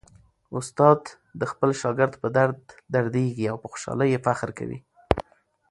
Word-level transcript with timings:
استاد 0.57 0.99
د 1.39 1.41
خپل 1.51 1.69
شاګرد 1.81 2.13
په 2.21 2.27
درد 2.37 2.59
دردیږي 2.93 3.45
او 3.51 3.57
په 3.63 3.67
خوشالۍ 3.71 4.07
یې 4.13 4.23
فخر 4.25 4.49
کوي. 4.59 4.79